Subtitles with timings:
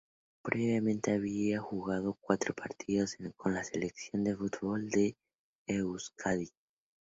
[0.41, 5.15] Previamente, había jugado cuatro partidos con la selección de fútbol de
[5.67, 6.49] Euskadi.